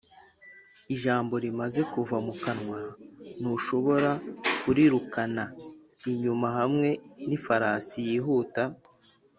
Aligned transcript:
ijambo 0.93 1.33
rimaze 1.45 1.81
kuva 1.93 2.15
mu 2.25 2.33
kanwa, 2.43 2.79
ntushobora 3.39 4.11
kurirukana 4.61 5.43
inyuma 6.11 6.47
hamwe 6.57 6.89
nifarasi 7.27 7.97
yihuta 8.09 8.63